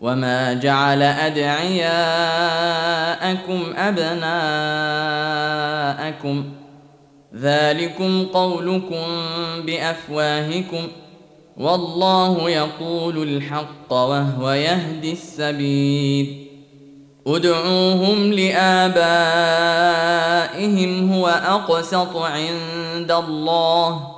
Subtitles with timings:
[0.00, 1.62] وما جعل ادعياءكم
[3.76, 4.98] ابناءكم
[7.34, 9.04] ذلكم قولكم
[9.66, 10.88] بافواهكم
[11.56, 16.48] والله يقول الحق وهو يهدي السبيل
[17.26, 19.52] ادعوهم لابائهم
[21.12, 24.17] هو اقسط عند الله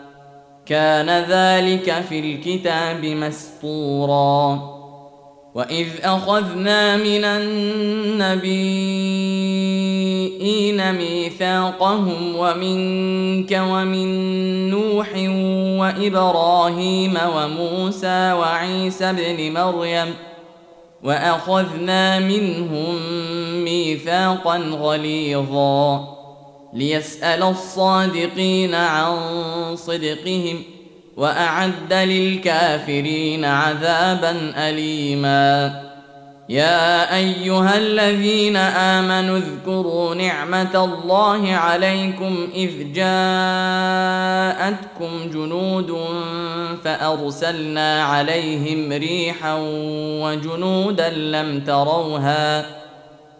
[0.71, 4.61] كان ذلك في الكتاب مسطورا.
[5.55, 8.31] وإذ أخذنا من النبيين
[10.93, 14.09] ميثاقهم ومنك ومن
[14.69, 15.07] نوح
[15.79, 20.13] وإبراهيم وموسى وعيسى ابن مريم
[21.03, 22.95] وأخذنا منهم
[23.63, 26.20] ميثاقا غليظا.
[26.73, 29.15] ليسأل الصادقين عن
[29.75, 30.63] صدقهم
[31.17, 35.81] وأعد للكافرين عذابا أليما.
[36.49, 44.31] يا أيها الذين آمنوا اذكروا نعمة الله عليكم إذ جاءتكم
[45.33, 45.97] جنود
[46.83, 49.57] فأرسلنا عليهم ريحا
[50.21, 52.80] وجنودا لم تروها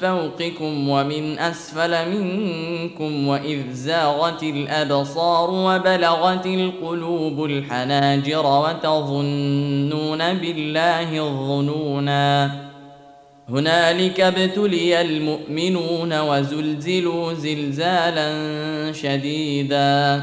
[0.00, 12.50] فوقكم ومن أسفل منكم وإذ زاغت الأبصار وبلغت القلوب الحناجر وتظنون بالله الظنونا.
[13.48, 18.32] هنالك ابتلي المؤمنون وزلزلوا زلزالا
[18.92, 20.22] شديدا.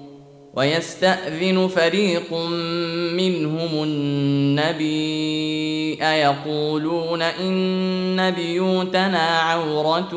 [0.55, 2.33] ويستأذن فريق
[3.13, 4.91] منهم النبي
[6.01, 10.09] أيقولون إن بيوتنا عورة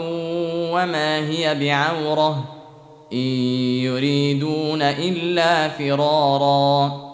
[0.72, 2.44] وما هي بعورة
[3.12, 3.18] إن
[3.84, 7.13] يريدون إلا فرارا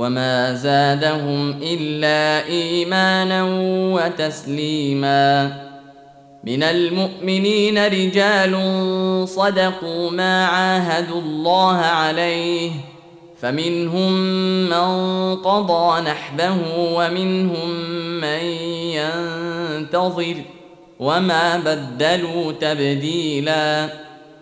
[0.00, 3.44] وما زادهم الا ايمانا
[3.94, 5.52] وتسليما
[6.44, 8.54] من المؤمنين رجال
[9.28, 12.70] صدقوا ما عاهدوا الله عليه
[13.40, 14.12] فمنهم
[14.68, 17.70] من قضى نحبه ومنهم
[18.20, 18.44] من
[18.96, 20.36] ينتظر
[20.98, 23.88] وما بدلوا تبديلا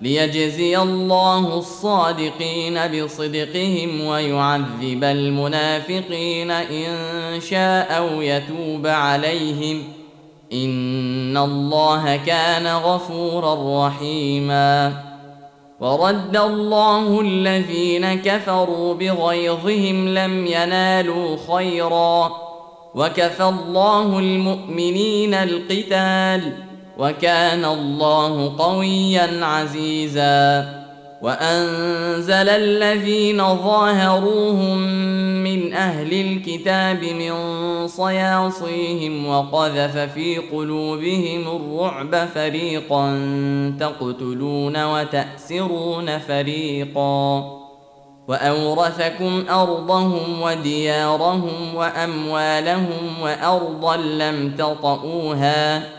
[0.03, 9.83] ليجزي الله الصادقين بصدقهم ويعذب المنافقين إن شاء أو يتوب عليهم.
[10.53, 14.93] إن الله كان غفورا رحيما.
[15.81, 22.33] ورد الله الذين كفروا بغيظهم لم ينالوا خيرا.
[22.95, 26.68] وكفى الله المؤمنين القتال.
[26.99, 30.79] وكان الله قويا عزيزا
[31.23, 34.79] وأنزل الذين ظاهروهم
[35.45, 37.33] من أهل الكتاب من
[37.89, 43.21] صياصيهم وقذف في قلوبهم الرعب فريقا
[43.81, 47.45] تقتلون وتأسرون فريقا
[48.29, 55.99] وأورثكم أرضهم وديارهم وأموالهم وأرضا لم تطئوها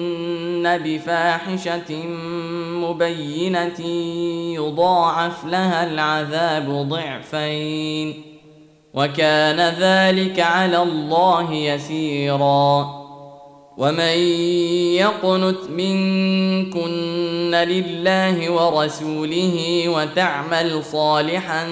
[0.67, 2.05] بفاحشة
[2.67, 3.79] مبينة
[4.55, 8.31] يضاعف لها العذاب ضعفين
[8.93, 13.01] وكان ذلك على الله يسيرا
[13.77, 14.17] ومن
[14.95, 21.67] يقنت منكن لله ورسوله وتعمل صالحا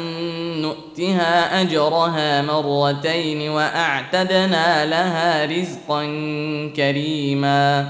[0.62, 6.04] نؤتها أجرها مرتين وأعتدنا لها رزقا
[6.76, 7.90] كريما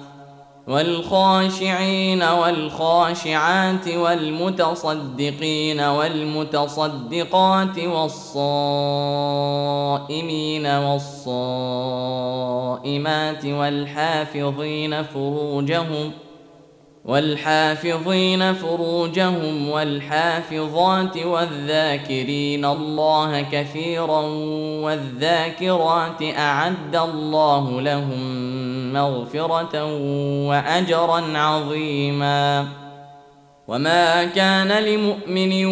[0.71, 9.07] والخاشعين والخاشعات والمتصدقين والمتصدقات والصائمين
[10.67, 11.85] والصائمات
[13.45, 16.13] والحافظين فروجهم ۖ
[17.05, 24.21] والحافظين فروجهم والحافظات والذاكرين الله كثيرا
[24.83, 28.41] والذاكرات أعد الله لهم
[28.93, 29.85] مغفرة
[30.47, 32.67] وأجرا عظيما.
[33.67, 35.65] وما كان لمؤمن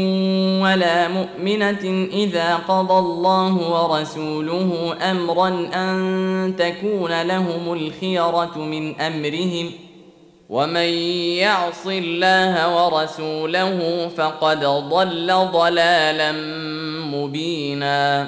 [0.62, 9.90] ولا مؤمنة إذا قضى الله ورسوله أمرا أن تكون لهم الخيرة من امرهم ۖ.
[10.50, 10.90] ومن
[11.38, 16.32] يعص الله ورسوله فقد ضل ضلالا
[17.14, 18.28] مبينا.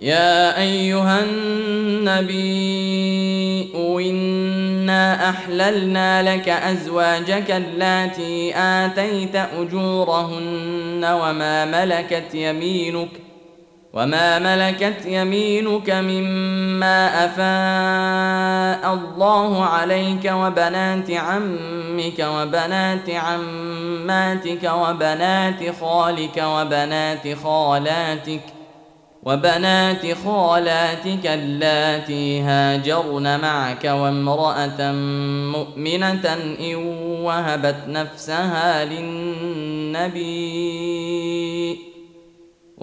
[0.00, 2.64] يا أيها النبي
[4.10, 13.08] إنا أحللنا لك أزواجك اللاتي آتيت أجورهن وما ملكت يمينك
[13.92, 28.53] وما ملكت يمينك مما أفاء الله عليك وبنات عمك وبنات عماتك وبنات خالك وبنات خالاتك.
[29.24, 34.92] وبنات خالاتك اللاتي هاجرن معك وامرأة
[35.52, 36.74] مؤمنة إن
[37.24, 40.34] وهبت نفسها للنبي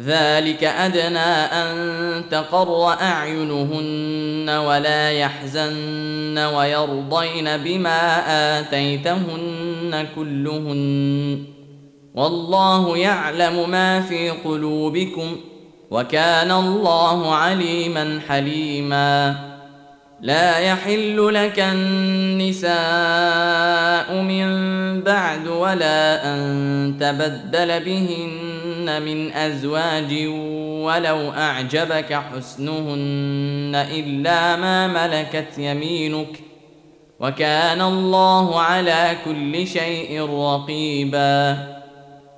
[0.00, 1.74] ذلك أدنى أن
[2.30, 8.00] تقر أعينهن ولا يحزن ويرضين بما
[8.60, 11.44] آتيتهن كلهن.
[12.14, 15.36] والله يعلم ما في قلوبكم
[15.90, 19.36] وكان الله عليما حليما.
[20.20, 22.74] لا يحل لك النساء
[24.22, 24.46] من
[25.02, 30.12] بعد ولا أن تبدل بهن من ازواج
[30.84, 36.40] ولو اعجبك حسنهن الا ما ملكت يمينك
[37.20, 41.73] وكان الله على كل شيء رقيبا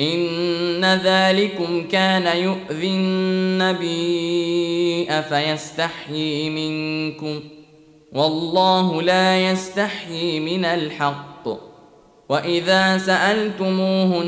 [0.00, 4.26] ان ذلكم كان يؤذي النبي
[5.10, 7.40] افيستحيي منكم
[8.12, 11.48] والله لا يستحيي من الحق
[12.28, 14.20] واذا سالتموهن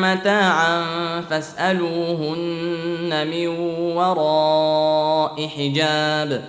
[0.00, 0.84] متاعا
[1.20, 3.48] فاسالوهن من
[3.96, 6.44] وراء حجاب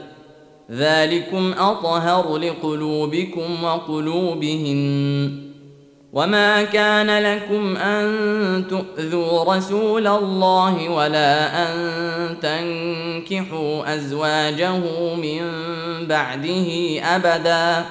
[0.72, 5.47] ذلكم اطهر لقلوبكم وقلوبهن
[6.18, 8.08] وما كان لكم ان
[8.70, 11.76] تؤذوا رسول الله ولا ان
[12.42, 14.78] تنكحوا ازواجه
[15.16, 15.42] من
[16.08, 17.86] بعده ابدا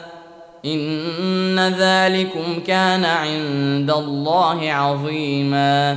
[0.65, 5.97] ان ذلكم كان عند الله عظيما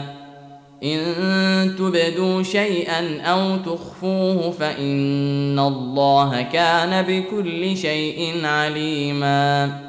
[0.83, 1.01] ان
[1.77, 9.88] تبدوا شيئا أو تخفوه فان الله كان بكل شيء عليما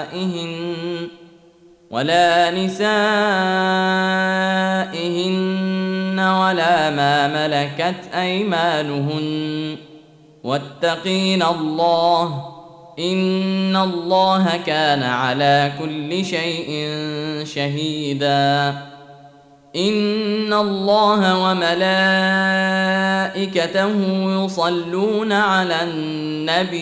[2.01, 2.89] ولا نسائهن
[6.19, 9.77] ولا ما ملكت أيمانهن.
[10.43, 12.45] واتقين الله
[12.99, 16.89] إن الله كان على كل شيء
[17.45, 18.75] شهيدا.
[19.75, 22.35] إن الله وملائكته
[24.45, 26.81] يصلون على النبي.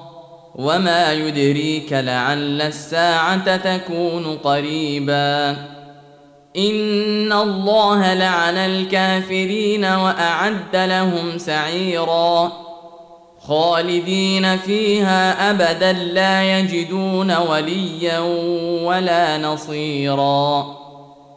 [0.61, 5.49] وما يدريك لعل الساعة تكون قريبا
[6.57, 12.51] ان الله لعن الكافرين واعد لهم سعيرا
[13.39, 18.19] خالدين فيها ابدا لا يجدون وليا
[18.83, 20.80] ولا نصيرا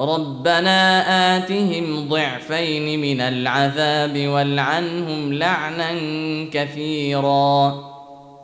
[0.00, 1.02] ربنا
[1.36, 5.90] آتهم ضعفين من العذاب والعنهم لعنا
[6.52, 7.74] كثيرا.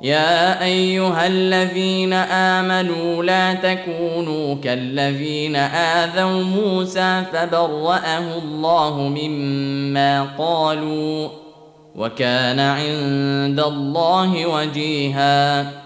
[0.03, 11.29] يا أيها الذين آمنوا لا تكونوا كالذين آذوا موسى فبرأه الله مما قالوا
[11.97, 15.86] وكان عند الله وجيها.